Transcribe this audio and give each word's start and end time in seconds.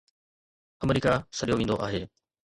آمريڪا 0.83 1.13
سڏيو 1.37 1.57
ويندو 1.59 1.75
آهي 1.85 2.01